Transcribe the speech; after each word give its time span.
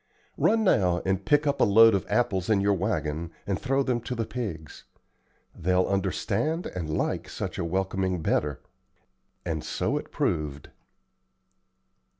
Run 0.35 0.63
now 0.63 1.03
and 1.05 1.23
pick 1.23 1.45
up 1.45 1.61
a 1.61 1.63
load 1.63 1.93
of 1.93 2.07
apples 2.09 2.49
in 2.49 2.59
your 2.59 2.73
wagon 2.73 3.29
and 3.45 3.61
throw 3.61 3.83
them 3.83 4.01
to 4.01 4.15
the 4.15 4.25
pigs. 4.25 4.83
They'll 5.53 5.85
understand 5.85 6.65
and 6.65 6.89
like 6.97 7.29
such 7.29 7.59
a 7.59 7.63
welcoming 7.63 8.23
better;" 8.23 8.61
and 9.45 9.63
so 9.63 9.99
it 9.99 10.11
proved. 10.11 10.69